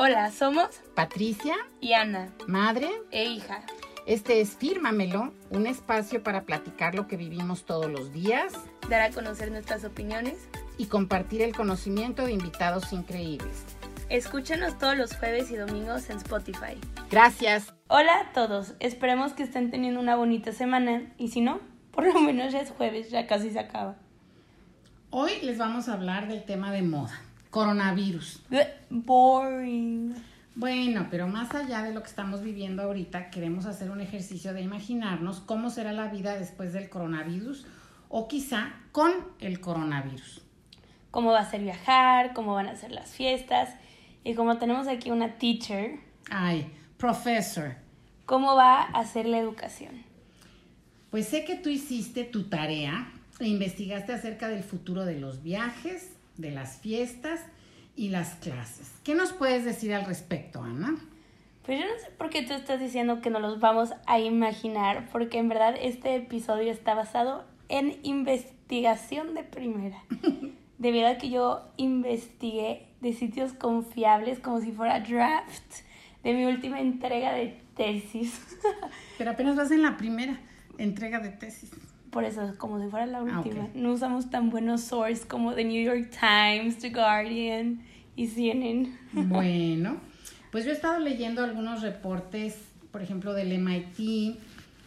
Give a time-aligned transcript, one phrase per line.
[0.00, 3.62] Hola, somos Patricia, y Ana madre, e hija.
[4.06, 8.52] este es Fírmamelo, un espacio para platicar lo que vivimos todos los días
[8.88, 10.48] Dar a conocer nuestras opiniones.
[10.76, 13.64] y compartir el conocimiento de invitados increíbles.
[14.08, 16.78] Escúchanos todos los jueves y domingos en Spotify.
[17.10, 17.74] Gracias.
[17.88, 21.58] Hola a todos, esperemos que estén teniendo una bonita semana y si no,
[21.90, 23.96] por lo menos ya es jueves, ya casi se acaba.
[25.10, 27.20] Hoy les vamos a hablar del tema de moda,
[27.50, 28.42] coronavirus.
[28.90, 30.14] Boring.
[30.54, 34.62] Bueno, pero más allá de lo que estamos viviendo ahorita, queremos hacer un ejercicio de
[34.62, 37.64] imaginarnos cómo será la vida después del coronavirus
[38.08, 40.42] o quizá con el coronavirus.
[41.10, 43.70] Cómo va a ser viajar, cómo van a ser las fiestas
[44.24, 47.76] y como tenemos aquí una teacher, Ay, professor,
[48.26, 50.02] cómo va a ser la educación.
[51.10, 56.10] pues sé que tú hiciste tu tarea e investigaste acerca del futuro de los viajes,
[56.38, 57.40] de las fiestas
[57.94, 58.90] y las clases.
[59.04, 60.96] ¿Qué nos puedes decir al respecto, Ana?
[61.66, 65.08] Pues yo no sé por qué tú estás diciendo que nos los vamos a imaginar,
[65.12, 70.02] porque en verdad este episodio está basado en investigación de primera.
[70.78, 75.74] Debido a que yo investigué de sitios confiables como si fuera draft
[76.22, 78.40] de mi última entrega de tesis.
[79.18, 80.38] Pero apenas vas en la primera
[80.78, 81.70] entrega de tesis.
[82.10, 83.68] Por eso, como si fuera la Ah, última.
[83.74, 87.82] No usamos tan buenos sources como The New York Times, The Guardian
[88.16, 88.90] y CNN.
[89.12, 89.96] Bueno,
[90.50, 92.56] pues yo he estado leyendo algunos reportes,
[92.90, 94.36] por ejemplo, del MIT,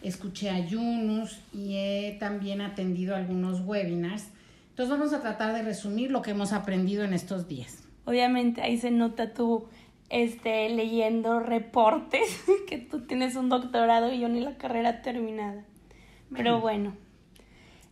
[0.01, 4.29] escuché a Yunus y he también atendido algunos webinars.
[4.69, 7.83] Entonces vamos a tratar de resumir lo que hemos aprendido en estos días.
[8.05, 9.67] Obviamente ahí se nota tú
[10.09, 15.63] este, leyendo reportes, que tú tienes un doctorado y yo ni la carrera terminada.
[16.33, 16.93] Pero bueno,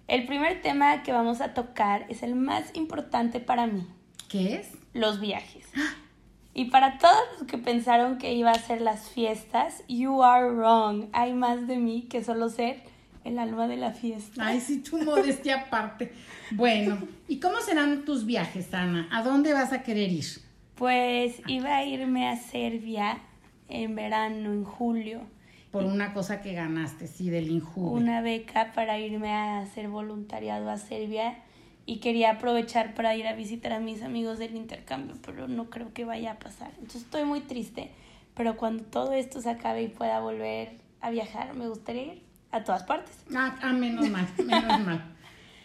[0.10, 3.88] el primer tema que vamos a tocar es el más importante para mí,
[4.28, 4.72] ¿Qué es?
[4.94, 5.66] los viajes.
[6.52, 11.08] Y para todos los que pensaron que iba a ser las fiestas, you are wrong.
[11.14, 12.82] Hay más de mí que solo ser
[13.24, 14.46] el alma de la fiesta.
[14.46, 16.12] Ay, sí, tu modestia aparte.
[16.52, 16.98] Bueno,
[17.30, 19.08] ¿y cómo serán tus viajes, Ana?
[19.12, 20.26] ¿A dónde vas a querer ir?
[20.76, 23.20] Pues iba a irme a Serbia
[23.70, 25.22] en verano, en julio.
[25.72, 28.00] Por una cosa que ganaste, sí, del Injuve.
[28.02, 31.38] una beca para irme a hacer voluntariado a Serbia
[31.86, 35.94] y quería aprovechar para ir a visitar a mis amigos del intercambio, pero no creo
[35.94, 36.72] que vaya a pasar.
[36.78, 37.92] Entonces estoy muy triste,
[38.36, 42.64] pero cuando todo esto se acabe y pueda volver a viajar, me gustaría ir a
[42.64, 43.16] todas partes.
[43.36, 45.16] Ah, ah, menos mal, menos mal.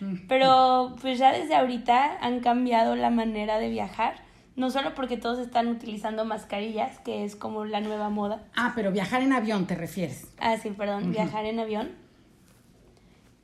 [0.28, 4.16] Pero pues ya desde ahorita han cambiado la manera de viajar,
[4.56, 8.92] no solo porque todos están utilizando mascarillas, que es como la nueva moda, Ah, pero
[8.92, 10.28] viajar en avión, ¿te refieres?
[10.38, 11.90] Ah, sí, perdón, viajar en avión.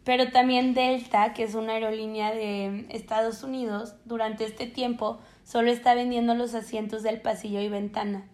[0.04, 5.94] Pero también Delta, que es una aerolínea de Estados Unidos, durante este tiempo solo está
[5.94, 8.24] vendiendo los asientos del pasillo y ventana.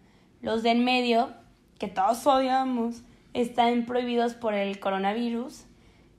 [0.42, 1.30] Los de en medio,
[1.78, 3.02] que todos odiamos,
[3.34, 5.64] están prohibidos por el coronavirus.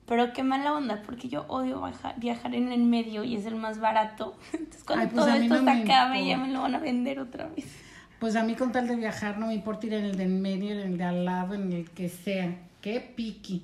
[0.08, 1.82] Pero qué mala onda, porque yo odio
[2.16, 4.36] viajar en el medio y es el más barato.
[4.52, 7.20] Entonces cuando Ay, pues todo esto no se acabe ya me lo van a vender
[7.20, 7.66] otra vez.
[8.18, 10.42] Pues a mí con tal de viajar no me importa ir en el de en
[10.42, 12.52] medio, en el de al lado, en el que sea.
[12.80, 13.62] Qué piqui.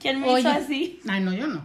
[0.00, 0.98] ¿Quién me hizo así?
[1.06, 1.64] Ay, no, yo no.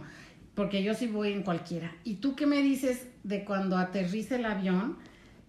[0.54, 1.92] Porque yo sí voy en cualquiera.
[2.04, 4.96] ¿Y tú qué me dices de cuando aterriza el avión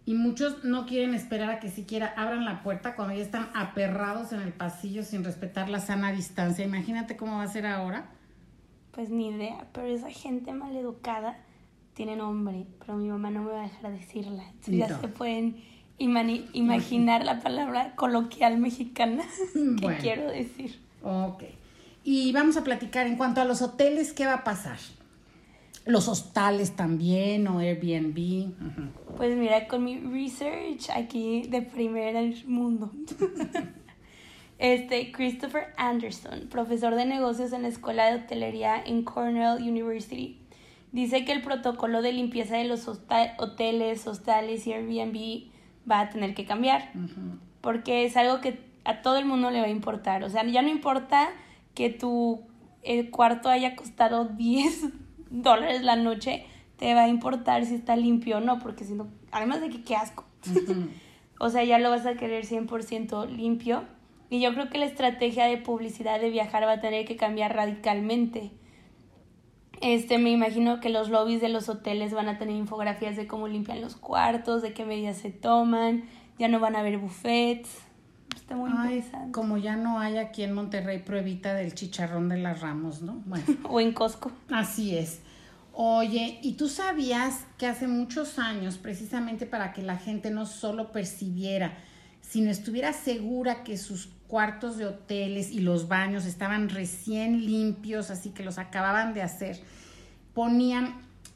[0.05, 4.31] y muchos no quieren esperar a que siquiera abran la puerta cuando ya están aperrados
[4.33, 6.65] en el pasillo sin respetar la sana distancia?
[6.65, 8.09] Imagínate cómo va a ser ahora.
[8.91, 11.37] Pues ni idea, pero esa gente maleducada
[11.93, 14.43] tiene nombre, pero mi mamá no me va a dejar decirla.
[14.45, 14.99] Entonces ya No.
[15.01, 15.63] se pueden
[16.53, 19.23] imaginar la palabra coloquial mexicana
[19.53, 19.97] que Bueno.
[20.01, 20.79] quiero decir.
[21.03, 21.43] Ok.
[22.03, 24.77] Y vamos a platicar en cuanto a los hoteles, ¿qué va a pasar?
[25.89, 28.53] Los hostales también o Airbnb.
[29.17, 32.91] Pues mira, con mi research aquí de primera mundo.
[34.59, 40.37] Este, Christopher Anderson, profesor de negocios en la Escuela de Hotelería en Cornell University,
[40.91, 45.49] dice que el protocolo de limpieza de los hoteles, hostales y Airbnb
[45.89, 46.91] va a tener que cambiar.
[47.61, 50.25] Porque es algo que a todo el mundo le va a importar.
[50.25, 51.29] O sea, ya no importa
[51.73, 52.41] que tu
[52.83, 56.45] el cuarto haya costado 10 dólares la noche,
[56.77, 59.83] te va a importar si está limpio o no, porque si no, además de que
[59.83, 60.25] qué asco.
[61.41, 63.83] O sea, ya lo vas a querer 100% limpio.
[64.29, 67.55] Y yo creo que la estrategia de publicidad de viajar va a tener que cambiar
[67.55, 68.51] radicalmente.
[69.81, 73.47] Este, me imagino que los lobbies de los hoteles van a tener infografías de cómo
[73.47, 76.03] limpian los cuartos, de qué medidas se toman,
[76.37, 77.88] ya no van a haber buffets.
[78.49, 79.31] Está muy Ay, interesante.
[79.31, 83.21] como ya no hay aquí en Monterrey pruebita del chicharrón de las Ramos, ¿no?
[83.27, 84.31] Bueno, O en Costco.
[84.49, 85.19] así es.
[85.71, 90.91] Oye, ¿y tú sabías que hace muchos años, precisamente para que la gente no solo
[90.91, 91.77] percibiera,
[92.21, 98.31] sino estuviera segura que sus cuartos de hoteles y los baños estaban recién limpios, así
[98.31, 99.61] que los acababan de hacer,
[100.33, 100.95] ponían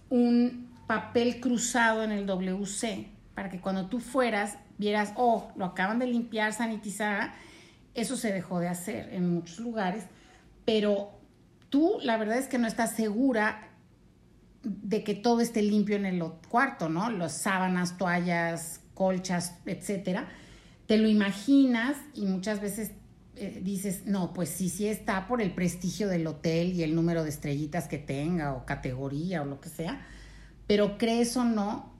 [0.10, 6.00] un papel cruzado en el WC para que cuando tú fueras vieras, oh, lo acaban
[6.00, 7.34] de limpiar, sanitizar,
[7.94, 10.06] eso se dejó de hacer en muchos lugares,
[10.66, 11.12] pero
[11.70, 13.70] tú la verdad es que no estás segura
[14.64, 17.10] de que todo esté limpio en el cuarto, ¿no?
[17.10, 20.28] Las sábanas, toallas, colchas, etcétera.
[20.88, 22.92] Te lo imaginas y muchas veces
[23.36, 27.24] eh, dices, no, pues sí, sí está por el prestigio del hotel y el número
[27.24, 30.06] de estrellitas que tenga o categoría o lo que sea,
[30.68, 31.93] pero crees o no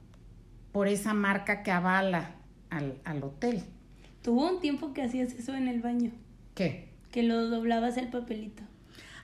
[0.74, 2.32] por esa marca que avala
[2.70, 3.64] al, al hotel.
[4.22, 6.12] Tuvo un tiempo que hacías eso en el baño.
[6.56, 6.90] ¿Qué?
[7.12, 8.64] Que lo doblabas el papelito.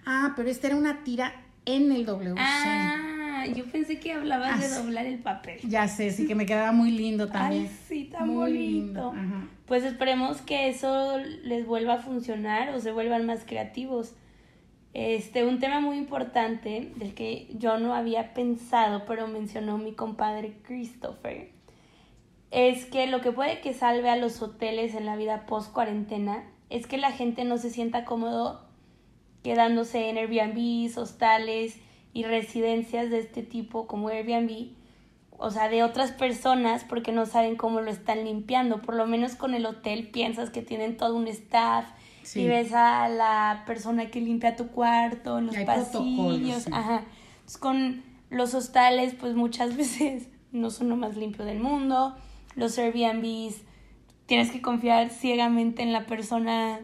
[0.06, 1.34] Ah, pero esta era una tira
[1.66, 2.36] en el WC.
[2.40, 5.60] Ah, yo pensé que hablabas de Ah, doblar el papel.
[5.68, 7.64] Ya sé, sí que me quedaba muy lindo también.
[7.64, 8.60] Ay, sí, tan Muy bonito.
[8.60, 9.48] lindo, ajá.
[9.66, 14.14] Pues esperemos que eso les vuelva a funcionar o se vuelvan más creativos.
[15.00, 20.58] Este, un tema muy importante del que yo no había pensado, pero mencionó mi compadre
[20.64, 21.52] Christopher,
[22.52, 26.44] es que lo que puede que salve a los hoteles en la vida post cuarentena
[26.70, 28.60] es que la gente no se sienta cómodo
[29.42, 31.80] quedándose en Airbnbs, hostales
[32.12, 34.74] y residencias de este tipo como Airbnb,
[35.38, 38.82] o sea, de otras personas porque no saben cómo lo están limpiando.
[38.82, 41.86] Por lo menos con el hotel piensas que tienen todo un staff
[42.24, 42.42] Sí.
[42.42, 46.64] y ves a la persona que limpia tu cuarto en los hay pasillos.
[46.64, 46.72] sí.
[46.74, 47.04] Ajá.
[47.40, 52.16] Entonces, con los hostales, pues muchas veces no son lo más limpio del mundo.
[52.56, 53.62] Los Airbnbs,
[54.26, 56.80] tienes que confiar ciegamente en la persona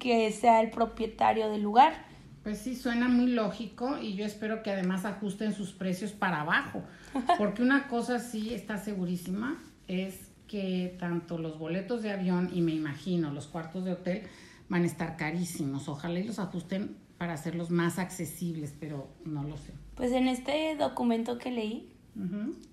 [0.00, 2.06] que sea el propietario del lugar.
[2.42, 6.82] Pues sí, suena muy lógico y yo espero que además ajusten sus precios para abajo,
[7.38, 9.56] porque una cosa sí está segurísima
[9.86, 14.22] es que tanto los boletos de avión y me imagino los cuartos de hotel
[14.68, 15.88] van a estar carísimos.
[15.88, 19.72] Ojalá y los ajusten para hacerlos más accesibles, pero no lo sé.
[19.94, 21.90] Pues en este documento que leí,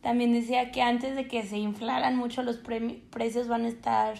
[0.02, 4.16] también decía que antes de que se inflaran mucho los premi- precios van a estar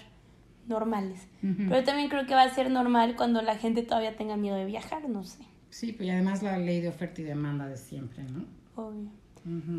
[0.68, 1.28] normales.
[1.42, 4.66] Pero también creo que va a ser normal cuando la gente todavía tenga miedo de
[4.66, 8.24] viajar, no sé, Sí, pues y además la ley de oferta y demanda de siempre,
[8.24, 8.46] ¿no?
[8.76, 9.10] obvio.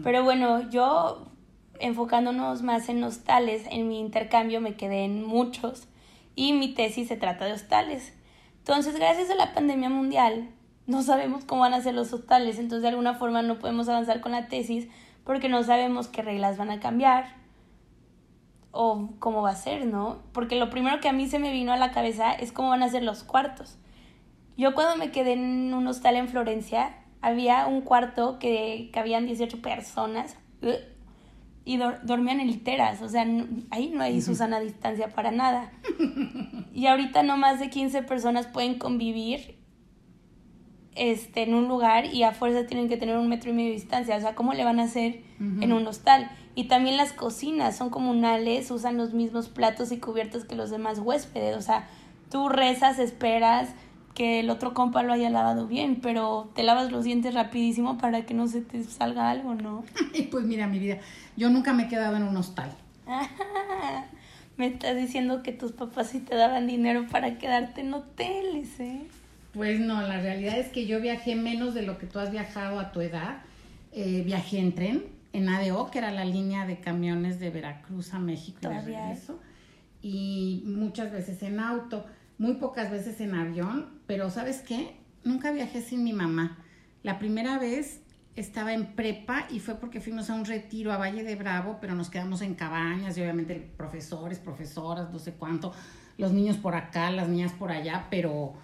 [0.02, 1.28] Pero bueno, yo
[1.80, 5.86] enfocándonos más en hostales, en mi intercambio me quedé en muchos
[6.34, 8.14] y mi tesis se trata de hostales.
[8.58, 10.50] Entonces, gracias a la pandemia mundial,
[10.86, 14.20] no sabemos cómo van a ser los hostales, entonces de alguna forma no podemos avanzar
[14.20, 14.88] con la tesis
[15.24, 17.36] porque no sabemos qué reglas van a cambiar
[18.72, 20.22] o cómo va a ser, ¿no?
[20.32, 22.82] Porque lo primero que a mí se me vino a la cabeza es cómo van
[22.82, 23.78] a ser los cuartos.
[24.56, 29.62] Yo cuando me quedé en un hostal en Florencia, había un cuarto que cabían 18
[29.62, 30.36] personas
[31.64, 33.24] y dor- dormían en literas, o sea,
[33.70, 35.70] ahí no hay Susana distancia para nada.
[36.74, 39.58] Y ahorita no más de 15 personas pueden convivir
[40.94, 43.74] este, en un lugar y a fuerza tienen que tener un metro y medio de
[43.74, 46.30] distancia, o sea, ¿cómo le van a hacer en un hostal?
[46.54, 50.98] Y también las cocinas son comunales, usan los mismos platos y cubiertos que los demás
[50.98, 51.88] huéspedes, o sea,
[52.30, 53.70] tú rezas, esperas
[54.14, 58.26] que el otro compa lo haya lavado bien, pero te lavas los dientes rapidísimo para
[58.26, 59.84] que no se te salga algo, ¿no?
[60.14, 60.98] Y pues mira mi vida,
[61.36, 62.70] yo nunca me he quedado en un hostal.
[64.58, 69.00] Me estás diciendo que tus papás sí te daban dinero para quedarte en hoteles, ¿eh?
[69.54, 72.78] Pues no, la realidad es que yo viajé menos de lo que tú has viajado
[72.78, 73.38] a tu edad.
[73.92, 78.18] Eh, viajé en tren, en ADO, que era la línea de camiones de Veracruz a
[78.18, 79.40] México y de regreso.
[80.02, 82.06] Y muchas veces en auto,
[82.38, 84.96] muy pocas veces en avión, pero ¿sabes qué?
[85.24, 86.58] Nunca viajé sin mi mamá.
[87.02, 88.02] La primera vez
[88.36, 91.94] estaba en prepa y fue porque fuimos a un retiro a Valle de Bravo, pero
[91.94, 95.72] nos quedamos en cabañas y obviamente profesores, profesoras, no sé cuánto,
[96.18, 98.54] los niños por acá, las niñas por allá, pero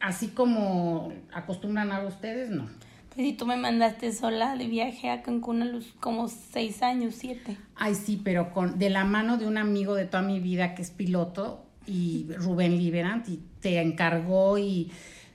[0.00, 2.68] así como acostumbran a ustedes, no.
[3.14, 7.14] Pues si tú me mandaste sola de viaje a Cancún a los como seis años,
[7.14, 7.58] siete.
[7.76, 10.80] Ay, sí, pero con de la mano de un amigo de toda mi vida que
[10.80, 14.90] es piloto y Rubén Liberant y te encargó y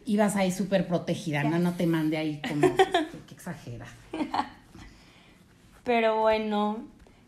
[0.06, 2.76] ibas ahí súper protegida, no, no te mandé ahí como
[3.28, 3.86] que, exagera.
[5.84, 6.80] Pero bueno,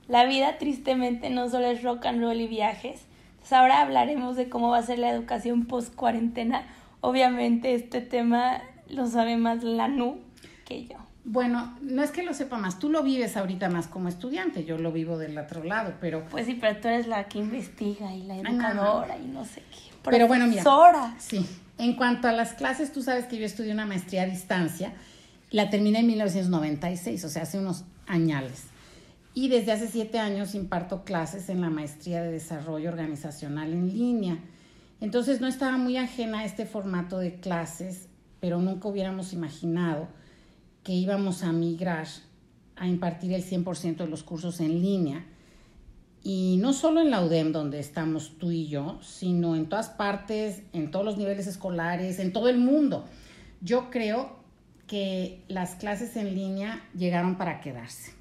[0.07, 3.01] la vida tristemente no solo es rock and roll y viajes.
[3.31, 6.65] Entonces ahora hablaremos de cómo va a ser la educación post cuarentena.
[7.01, 10.19] Obviamente este tema lo sabe más Lanu
[10.65, 11.08] que yo.
[11.31, 14.79] Bueno, no es que lo sepa más, tú lo vives ahorita más como estudiante, yo
[14.79, 18.23] lo vivo del otro lado, pero Pues sí, pero tú eres la que investiga y
[18.23, 18.49] la no, no.
[18.49, 19.93] educadora y no sé qué.
[20.09, 20.63] Pero bueno, mira.
[21.19, 21.45] Sí,
[21.77, 24.91] en cuanto a las clases, tú sabes que yo estudié una maestría a distancia
[25.51, 28.63] La terminé en 1996, o sea, hace unos añales.
[29.35, 34.39] Y desde hace siete años imparto clases en la maestría de desarrollo organizacional en línea.
[34.99, 38.07] Entonces no estaba muy ajena a este formato de clases,
[38.39, 40.07] pero nunca hubiéramos imaginado
[40.89, 42.07] que íbamos a migrar
[42.75, 45.23] a impartir el 100% de los cursos en línea.
[46.23, 50.63] Y no solo en la UDEM, donde estamos tú y yo, sino en todas partes,
[50.73, 53.05] en todos los niveles escolares, en todo el mundo.
[53.61, 54.39] Yo creo
[54.87, 58.13] que las clases en línea llegaron para quedarse.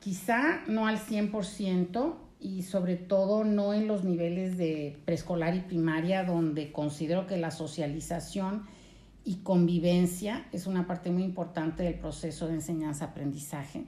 [0.00, 6.24] Quizá no al 100% y sobre todo no en los niveles de preescolar y primaria,
[6.24, 8.72] donde considero que la socialización
[9.24, 13.84] y convivencia es una parte muy importante del proceso de enseñanza-aprendizaje.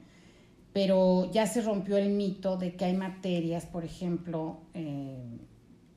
[0.73, 5.39] Pero ya se rompió el mito de que hay materias, por ejemplo, eh,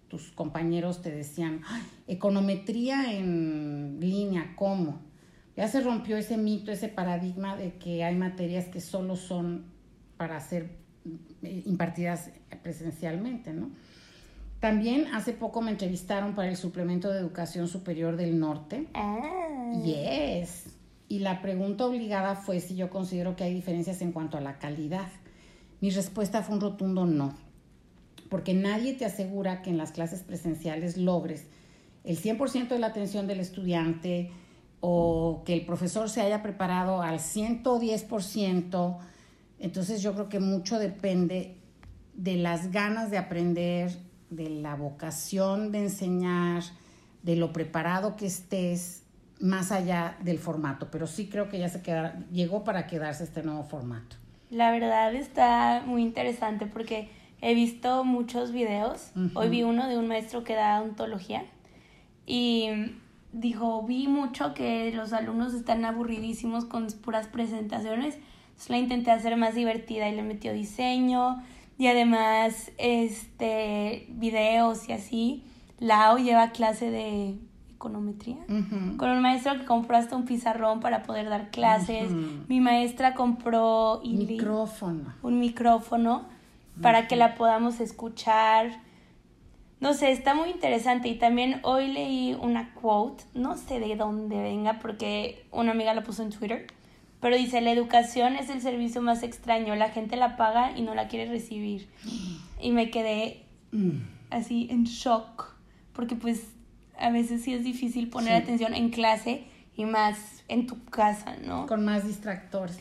[0.07, 1.61] tus compañeros te decían,
[2.07, 5.01] econometría en línea, ¿cómo?
[5.55, 9.65] Ya se rompió ese mito, ese paradigma de que hay materias que solo son
[10.17, 10.77] para ser
[11.43, 12.31] eh, impartidas
[12.63, 13.71] presencialmente, ¿no?
[14.59, 18.87] También hace poco me entrevistaron para el suplemento de educación superior del norte.
[18.93, 19.71] Ah.
[19.83, 20.65] Yes.
[21.07, 24.59] Y la pregunta obligada fue si yo considero que hay diferencias en cuanto a la
[24.59, 25.07] calidad.
[25.81, 27.33] Mi respuesta fue un rotundo no,
[28.29, 31.47] porque nadie te asegura que en las clases presenciales logres
[32.03, 34.31] el 100% de la atención del estudiante,
[34.81, 38.97] o que el profesor se haya preparado al 110%.
[39.59, 41.57] Entonces yo creo que mucho depende
[42.13, 43.91] de las ganas de aprender,
[44.29, 46.63] de la vocación de enseñar,
[47.23, 49.03] de lo preparado que estés,
[49.39, 50.89] más allá del formato.
[50.91, 54.15] Pero sí creo que ya se queda, llegó para quedarse este nuevo formato.
[54.49, 57.09] La verdad está muy interesante porque
[57.41, 59.11] he visto muchos videos.
[59.35, 61.45] Hoy vi uno de un maestro que da ontología
[62.25, 62.69] y
[63.31, 69.37] dijo, vi mucho que los alumnos están aburridísimos con puras presentaciones, entonces la intenté hacer
[69.37, 71.43] más divertida y le metió diseño
[71.79, 75.43] y además este videos y así.
[75.79, 77.39] Lao lleva clase de
[77.73, 78.45] econometría
[78.97, 82.11] con un maestro que compró hasta un pizarrón para poder dar clases.
[82.49, 85.15] Mi maestra compró micrófono.
[85.23, 86.25] un micrófono
[86.81, 88.81] para que la podamos escuchar
[89.79, 94.41] no sé, está muy interesante y también hoy leí una quote, no sé de dónde
[94.41, 96.67] venga porque una amiga la puso en Twitter,
[97.21, 100.95] pero dice, la educación es el servicio más extraño, la gente la paga y no
[100.95, 101.89] la quiere recibir.
[102.61, 103.43] Y me quedé
[104.29, 105.53] así en shock,
[105.93, 106.43] porque pues
[106.97, 109.43] a veces sí es difícil poner atención en clase
[109.75, 111.65] y más en tu casa, ¿no?
[111.67, 112.79] Con más distractores.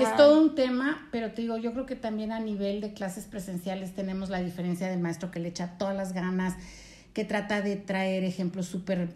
[0.00, 3.26] Es todo un tema, pero te digo, yo creo que también a nivel de clases
[3.26, 6.54] presenciales tenemos la diferencia del maestro que le echa todas las ganas,
[7.12, 9.08] que trata de traer ejemplos súper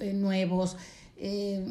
[0.00, 0.76] eh, nuevos.
[1.16, 1.64] Eh,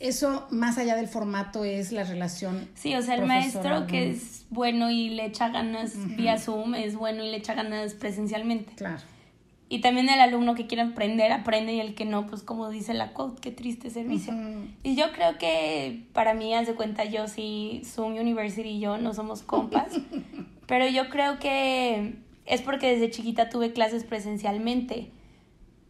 [0.00, 2.68] eso, más allá del formato, es la relación.
[2.74, 6.96] Sí, o sea, el maestro que es bueno y le echa ganas vía Zoom es
[6.96, 8.72] bueno y le echa ganas presencialmente.
[8.76, 9.02] Claro.
[9.68, 12.92] Y también el alumno que quiere aprender, aprende y el que no, pues como dice
[12.92, 14.34] la quote, qué triste servicio.
[14.82, 18.98] Y yo creo que para mí, haz de cuenta, yo sí, Zoom University y yo
[18.98, 19.92] no somos compas,
[20.66, 22.14] pero yo creo que
[22.46, 25.12] es porque desde chiquita tuve clases presencialmente.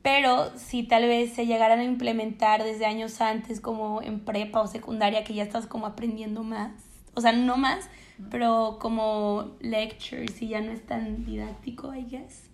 [0.03, 4.67] Pero si tal vez se llegaran a implementar desde años antes, como en prepa o
[4.67, 6.73] secundaria, que ya estás como aprendiendo más,
[7.15, 7.89] o sea, no más,
[8.31, 12.49] pero como lectures y ya no es tan didáctico, I guess.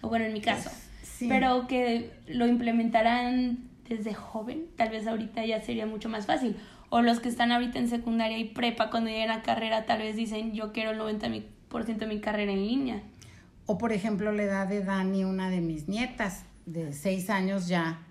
[0.00, 0.70] O bueno, en mi caso,
[1.28, 6.56] pero que lo implementarán desde joven, tal vez ahorita ya sería mucho más fácil.
[6.88, 10.14] O los que están ahorita en secundaria y prepa, cuando lleguen a carrera, tal vez
[10.14, 13.02] dicen, yo quiero el 90% de mi carrera en línea.
[13.66, 18.02] O por ejemplo, la edad de Dani, una de mis nietas, de seis años ya,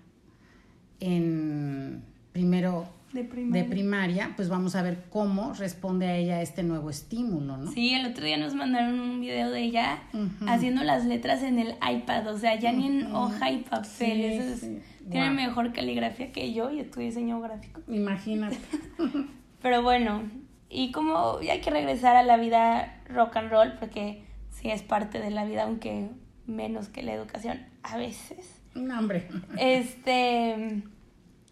[0.98, 4.32] en primero de primaria.
[4.36, 7.70] pues vamos a ver cómo responde a ella este nuevo estímulo, ¿no?
[7.70, 10.02] Sí, el otro día nos mandaron un video de ella
[10.46, 15.30] haciendo las letras en el iPad, o sea, ya ni en hoja y papel, tiene
[15.30, 17.80] mejor caligrafía que yo y estudio diseño gráfico.
[17.88, 18.58] Imagínate.
[19.62, 20.22] Pero bueno,
[20.68, 25.20] y como hay que regresar a la vida rock and roll, porque sí es parte
[25.20, 26.10] de la vida, aunque
[26.46, 28.60] menos que la educación, a veces.
[28.74, 29.28] No, hombre.
[29.58, 30.82] Este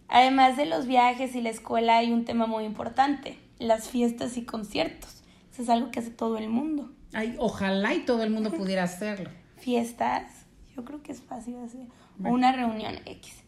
[0.09, 4.45] Además de los viajes y la escuela hay un tema muy importante, las fiestas y
[4.45, 5.23] conciertos.
[5.53, 6.93] Eso es algo que hace todo el mundo.
[7.13, 9.31] Ay, ojalá y todo el mundo pudiera hacerlo.
[9.57, 10.47] Fiestas,
[10.77, 11.87] yo creo que es fácil hacer.
[12.19, 13.43] Una reunión X.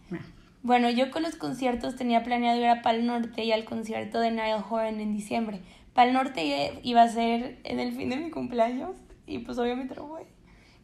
[0.62, 4.32] Bueno, yo con los conciertos tenía planeado ir a Pal Norte y al concierto de
[4.32, 5.60] Niall Horan en diciembre.
[5.94, 10.06] Pal Norte iba a ser en el fin de mi cumpleaños y pues obviamente lo
[10.06, 10.22] voy.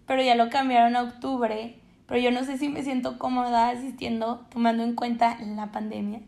[0.06, 4.44] Pero ya lo cambiaron a octubre pero yo no sé si me siento cómoda asistiendo
[4.50, 6.20] tomando en cuenta la pandemia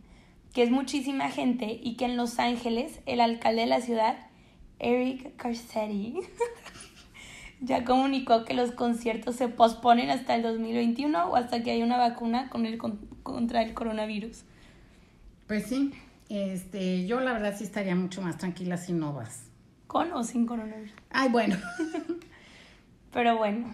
[0.54, 4.16] que es muchísima gente y que en Los Ángeles el alcalde de la ciudad,
[4.78, 6.20] Eric Garcetti,
[7.60, 11.98] ya comunicó que los conciertos se posponen hasta el 2021 o hasta que haya una
[11.98, 14.44] vacuna con el, contra el coronavirus.
[15.48, 15.92] Pues sí,
[16.28, 19.48] este, yo la verdad sí estaría mucho más tranquila si no vas.
[19.88, 20.92] ¿Con o sin coronavirus?
[21.10, 21.56] Ay, bueno.
[23.14, 23.72] Pero bueno.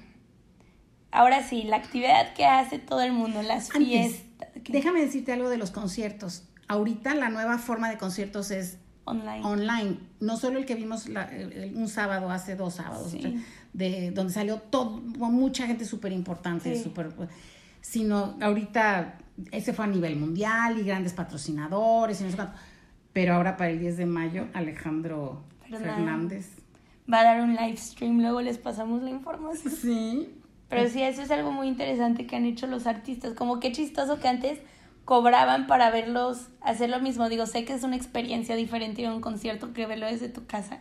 [1.10, 4.48] Ahora sí, la actividad que hace todo el mundo, las fiestas.
[4.68, 6.44] Déjame decirte algo de los conciertos.
[6.68, 9.44] Ahorita la nueva forma de conciertos es online.
[9.44, 9.98] Online.
[10.20, 11.06] No solo el que vimos
[11.74, 13.16] un sábado, hace dos sábados,
[13.72, 16.84] de donde salió todo, mucha gente súper importante,
[17.80, 19.18] sino ahorita
[19.50, 22.36] ese fue a nivel mundial y grandes patrocinadores y no sé
[23.12, 26.59] Pero ahora para el 10 de mayo, Alejandro Fernández.
[27.12, 29.72] Va a dar un live stream, luego les pasamos la información.
[29.72, 30.34] Sí.
[30.68, 33.34] Pero sí, eso es algo muy interesante que han hecho los artistas.
[33.34, 34.60] Como qué chistoso que antes
[35.04, 37.28] cobraban para verlos hacer lo mismo.
[37.28, 40.46] Digo, sé que es una experiencia diferente ir a un concierto que verlo desde tu
[40.46, 40.78] casa.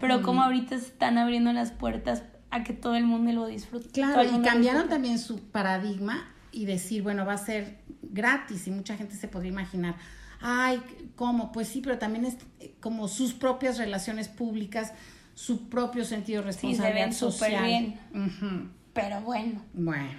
[0.00, 3.88] Pero como ahorita están abriendo las puertas a que todo el mundo lo disfrute.
[3.88, 8.96] Claro, y cambiaron también su paradigma y decir, bueno, va a ser gratis y mucha
[8.96, 9.96] gente se podría imaginar,
[10.40, 10.80] ay,
[11.16, 11.50] ¿cómo?
[11.50, 12.36] Pues sí, pero también es
[12.78, 14.92] como sus propias relaciones públicas,
[15.34, 18.70] su propio sentido de responsabilidad sí, se ven bien.
[18.92, 19.60] Pero bueno.
[19.72, 20.10] Bueno.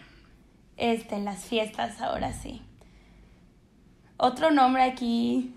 [0.77, 2.61] Este, las fiestas ahora sí.
[4.17, 5.53] Otro nombre aquí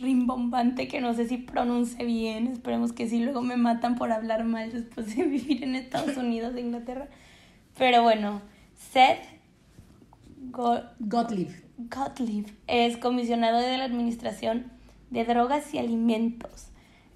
[0.00, 4.44] rimbombante que no sé si pronuncie bien, esperemos que sí, luego me matan por hablar
[4.44, 7.08] mal después de vivir en Estados Unidos e Inglaterra.
[7.76, 8.42] Pero bueno,
[8.92, 9.24] Seth
[10.50, 11.48] Gottlieb.
[11.78, 14.70] Gottlieb es comisionado de la Administración
[15.10, 16.68] de Drogas y Alimentos.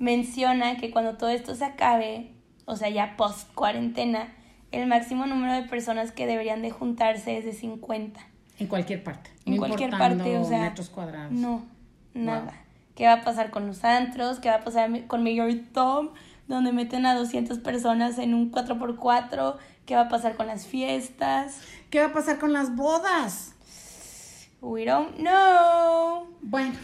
[0.02, 2.32] Menciona que cuando todo esto se acabe,
[2.64, 4.34] o sea, ya post cuarentena,
[4.72, 8.18] el máximo número de personas que deberían de juntarse es de 50.
[8.58, 9.30] En cualquier parte.
[9.46, 10.62] En cualquier parte, o sea.
[10.62, 11.30] Metros cuadrados.
[11.30, 11.62] No,
[12.14, 12.52] nada.
[12.96, 14.40] ¿Qué va a pasar con los antros?
[14.40, 16.08] ¿Qué va a pasar con Mayor Tom?
[16.48, 19.54] Donde meten a 200 personas en un 4x4.
[19.86, 21.60] ¿Qué va a pasar con las fiestas?
[21.90, 23.54] ¿Qué va a pasar con las bodas?
[24.60, 26.26] We don't know.
[26.42, 26.74] Bueno.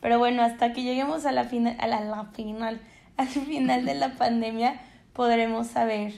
[0.00, 2.80] Pero bueno, hasta que lleguemos a la, final, a la, final,
[3.16, 4.80] al final de la pandemia,
[5.12, 6.14] podremos saber.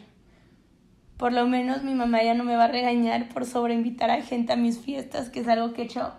[1.17, 4.53] Por lo menos mi mamá ya no me va a regañar por sobreinvitar a gente
[4.53, 6.13] a mis fiestas, que es algo que he hecho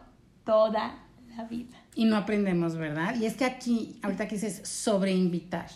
[0.46, 1.00] toda
[1.36, 1.78] la vida.
[1.96, 3.16] Y no aprendemos, ¿verdad?
[3.16, 5.68] Y es que aquí, ahorita que dices sobreinvitar,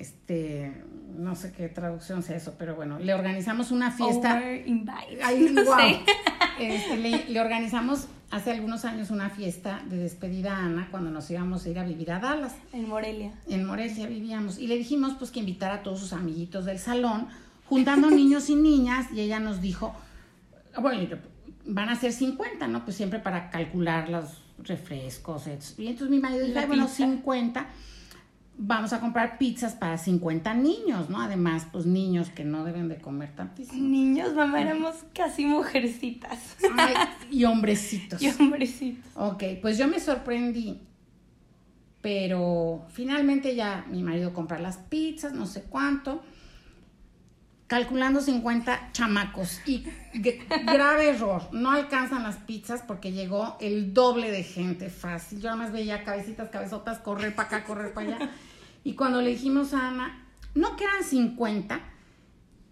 [0.00, 0.72] este,
[1.16, 4.36] no sé qué traducción sea eso, pero bueno, le organizamos una fiesta.
[4.38, 5.54] Ahí,
[6.58, 6.96] este,
[7.28, 11.68] le, organizamos hace algunos años una fiesta de despedida a Ana cuando nos íbamos a
[11.68, 12.54] ir a vivir a Dallas.
[12.72, 13.32] En Morelia.
[13.48, 14.58] En Morelia vivíamos.
[14.58, 17.28] Y le dijimos pues que invitara a todos sus amiguitos del salón,
[17.66, 19.94] juntando niños y niñas, y ella nos dijo,
[20.80, 21.16] bueno,
[21.66, 22.84] van a ser 50, ¿no?
[22.84, 25.46] Pues siempre para calcular los refrescos.
[25.78, 27.66] Y entonces mi marido dijo, bueno, 50
[28.62, 31.22] vamos a comprar pizzas para 50 niños, ¿no?
[31.22, 33.88] Además, pues niños que no deben de comer tantísimo.
[33.88, 36.56] Niños, mamá, éramos casi mujercitas.
[36.76, 36.94] Ay,
[37.30, 38.20] y hombrecitos.
[38.20, 39.10] Y hombrecitos.
[39.14, 40.78] Ok, pues yo me sorprendí,
[42.02, 46.22] pero finalmente ya mi marido compra las pizzas, no sé cuánto,
[47.66, 49.62] calculando 50 chamacos.
[49.64, 49.86] Y
[50.66, 55.40] grave error, no alcanzan las pizzas porque llegó el doble de gente fácil.
[55.40, 58.30] Yo además veía cabecitas, cabezotas, correr para acá, correr para allá.
[58.84, 61.80] Y cuando le dijimos a Ana, no que eran 50,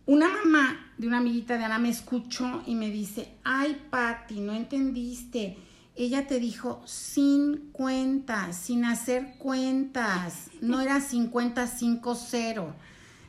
[0.07, 4.53] una mamá de una amiguita de Ana me escuchó y me dice, ay Patti, no
[4.55, 5.57] entendiste.
[5.97, 10.49] Ella te dijo 50, sin hacer cuentas.
[10.61, 12.75] No era 50, 5, 0.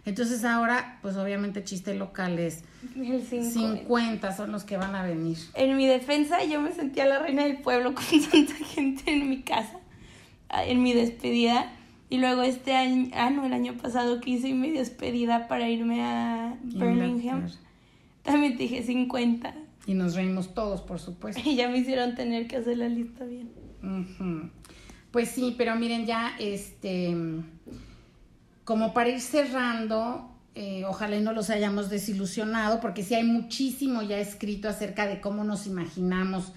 [0.06, 2.64] Entonces ahora, pues obviamente chiste local es
[2.94, 5.38] 50 son los que van a venir.
[5.54, 9.42] En mi defensa yo me sentía la reina del pueblo con tanta gente en mi
[9.42, 9.80] casa,
[10.50, 11.74] en mi despedida.
[12.10, 16.04] Y luego este año, ah, no, el año pasado que hice mi despedida para irme
[16.04, 17.48] a Birmingham,
[18.24, 19.54] también dije 50.
[19.86, 21.42] Y nos reímos todos, por supuesto.
[21.46, 23.52] Y ya me hicieron tener que hacer la lista bien.
[25.12, 27.16] Pues sí, pero miren, ya, este,
[28.64, 34.20] como para ir cerrando, eh, ojalá no los hayamos desilusionado, porque sí hay muchísimo ya
[34.20, 36.54] escrito acerca de cómo nos imaginamos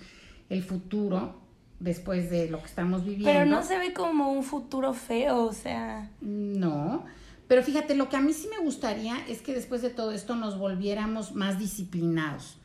[0.48, 1.41] el futuro
[1.82, 3.26] después de lo que estamos viviendo.
[3.26, 6.08] Pero no se ve como un futuro feo, o sea.
[6.20, 7.04] No,
[7.48, 10.36] pero fíjate, lo que a mí sí me gustaría es que después de todo esto
[10.36, 12.56] nos volviéramos más disciplinados,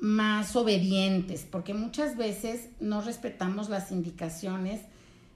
[0.00, 4.80] más obedientes, porque muchas veces no respetamos las indicaciones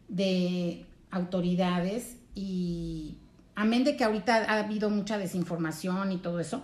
[0.09, 3.15] de autoridades y
[3.55, 6.63] amén de que ahorita ha habido mucha desinformación y todo eso,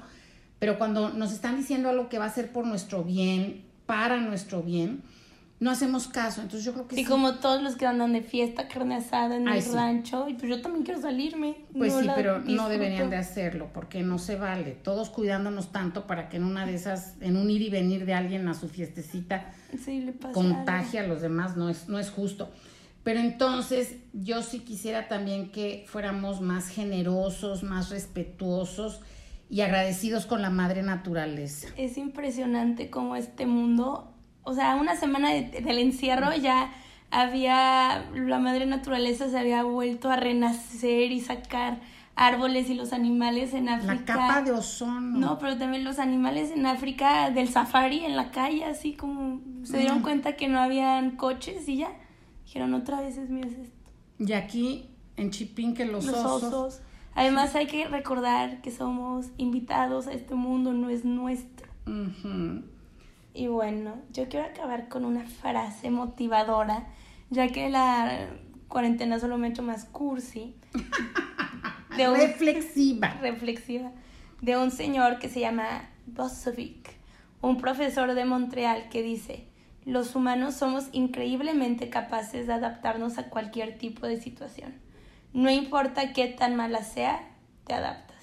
[0.58, 4.62] pero cuando nos están diciendo algo que va a ser por nuestro bien, para nuestro
[4.62, 5.02] bien,
[5.60, 6.40] no hacemos caso.
[6.40, 7.04] Entonces yo creo que sí.
[7.04, 10.62] como todos los que andan de fiesta, carne asada en el rancho, y pues yo
[10.62, 11.58] también quiero salirme.
[11.76, 14.72] Pues sí, pero no deberían de hacerlo porque no se vale.
[14.72, 18.14] Todos cuidándonos tanto para que en una de esas, en un ir y venir de
[18.14, 19.52] alguien a su fiestecita,
[19.84, 22.50] sí, le pasa contagie a los demás, no es, no es justo.
[23.04, 29.00] Pero entonces yo sí quisiera también que fuéramos más generosos, más respetuosos
[29.50, 31.68] y agradecidos con la madre naturaleza.
[31.76, 34.14] Es impresionante cómo este mundo
[34.50, 36.72] o sea, una semana del encierro ya
[37.12, 41.80] había, la madre naturaleza se había vuelto a renacer y sacar
[42.16, 43.94] árboles y los animales en África.
[43.94, 45.18] La capa de ozono.
[45.18, 49.78] No, pero también los animales en África del safari, en la calle, así como se
[49.78, 51.92] dieron cuenta que no habían coches y ya
[52.44, 53.90] dijeron otra vez es mío es esto.
[54.18, 56.80] Y aquí en Chipín que los, los osos.
[57.14, 61.68] Además hay que recordar que somos invitados a este mundo, no es nuestro.
[63.32, 66.88] Y bueno, yo quiero acabar con una frase motivadora,
[67.30, 68.28] ya que la
[68.68, 70.56] cuarentena solo me ha hecho más cursi.
[71.96, 73.08] reflexiva.
[73.20, 73.92] Reflexiva.
[74.40, 76.94] De un señor que se llama Bosovic,
[77.42, 79.46] un profesor de Montreal que dice,
[79.84, 84.74] los humanos somos increíblemente capaces de adaptarnos a cualquier tipo de situación.
[85.32, 87.20] No importa qué tan mala sea,
[87.66, 88.16] te adaptas.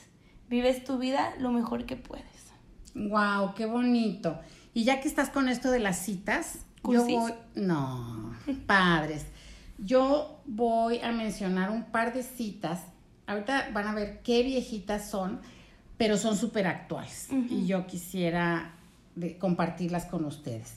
[0.49, 2.25] Vives tu vida lo mejor que puedes.
[2.95, 4.39] Wow, qué bonito.
[4.77, 8.35] Y ya que estás con esto de las citas, yo voy, no,
[8.67, 9.25] padres.
[9.79, 12.81] Yo voy a mencionar un par de citas.
[13.25, 15.41] Ahorita van a ver qué viejitas son,
[15.97, 17.27] pero son súper actuales.
[17.49, 18.75] Y yo quisiera
[19.39, 20.75] compartirlas con ustedes.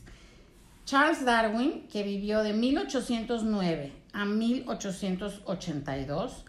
[0.86, 6.46] Charles Darwin, que vivió de 1809 a 1882,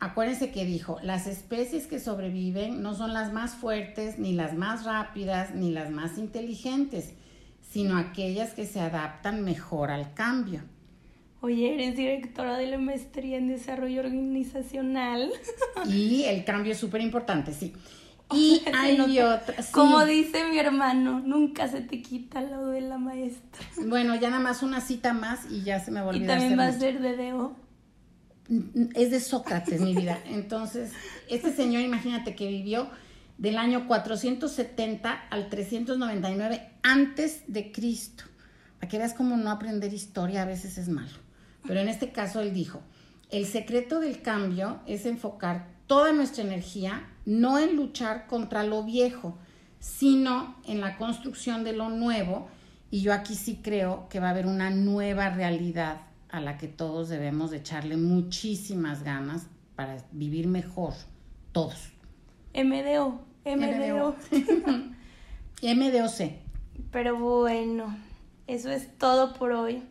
[0.00, 4.84] acuérdense que dijo, las especies que sobreviven no son las más fuertes, ni las más
[4.84, 7.14] rápidas, ni las más inteligentes,
[7.70, 10.62] sino aquellas que se adaptan mejor al cambio.
[11.40, 15.30] Oye, eres directora de la maestría en desarrollo organizacional.
[15.86, 17.72] Y el cambio es súper importante, sí.
[18.32, 19.54] Y hay otra.
[19.70, 23.64] Como dice mi hermano, nunca se te quita lo de la maestra.
[23.86, 26.24] Bueno, ya nada más una cita más y ya se me volvió.
[26.24, 27.54] Y también va a ser de Deo
[28.94, 30.18] es de Sócrates, mi vida.
[30.26, 30.92] Entonces,
[31.28, 32.88] este señor, imagínate que vivió
[33.38, 38.24] del año 470 al 399 antes de Cristo.
[38.78, 41.16] Para que veas cómo no aprender historia a veces es malo.
[41.66, 42.80] Pero en este caso él dijo,
[43.30, 49.36] el secreto del cambio es enfocar toda nuestra energía no en luchar contra lo viejo,
[49.80, 52.48] sino en la construcción de lo nuevo.
[52.90, 56.68] Y yo aquí sí creo que va a haber una nueva realidad a la que
[56.68, 60.94] todos debemos de echarle muchísimas ganas para vivir mejor,
[61.52, 61.90] todos.
[62.54, 64.16] MDO, MDO.
[65.62, 66.32] MDOC.
[66.90, 67.96] Pero bueno,
[68.46, 69.82] eso es todo por hoy.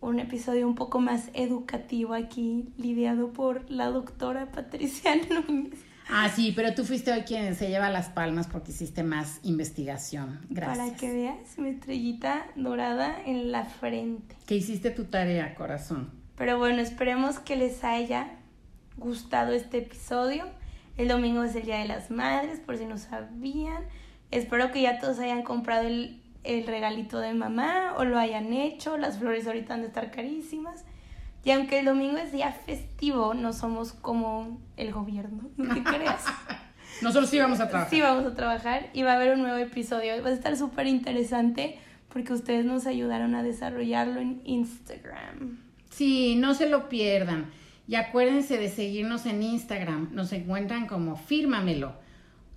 [0.00, 5.12] Un episodio un poco más educativo aquí, lidiado por la doctora Patricia
[5.48, 5.78] Núñez.
[6.08, 10.40] Ah, sí, pero tú fuiste hoy quien se lleva las palmas porque hiciste más investigación.
[10.50, 10.78] Gracias.
[10.78, 14.36] Para que veas mi estrellita dorada en la frente.
[14.46, 16.10] Que hiciste tu tarea, corazón.
[16.36, 18.32] Pero bueno, esperemos que les haya
[18.96, 20.46] gustado este episodio.
[20.96, 23.84] El domingo es el Día de las Madres, por si no sabían.
[24.30, 28.96] Espero que ya todos hayan comprado el, el regalito de mamá o lo hayan hecho.
[28.98, 30.84] Las flores ahorita han de estar carísimas.
[31.44, 36.24] Y aunque el domingo es día festivo, no somos como el gobierno, ¿no te creas?
[37.02, 37.90] Nosotros sí vamos a trabajar.
[37.90, 40.22] Sí vamos a trabajar y va a haber un nuevo episodio.
[40.22, 41.78] Va a estar súper interesante
[42.08, 45.58] porque ustedes nos ayudaron a desarrollarlo en Instagram.
[45.90, 47.50] Sí, no se lo pierdan.
[47.86, 50.10] Y acuérdense de seguirnos en Instagram.
[50.12, 51.94] Nos encuentran como Fírmamelo.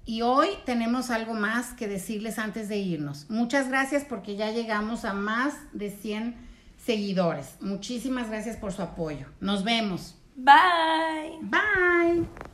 [0.06, 3.30] Y hoy tenemos algo más que decirles antes de irnos.
[3.30, 6.47] Muchas gracias porque ya llegamos a más de 100
[6.88, 7.58] seguidores.
[7.60, 9.28] Muchísimas gracias por su apoyo.
[9.42, 10.16] Nos vemos.
[10.36, 11.38] Bye.
[11.42, 12.48] Bye.